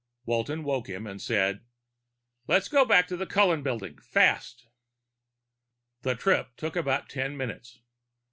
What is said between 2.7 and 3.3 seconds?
back to the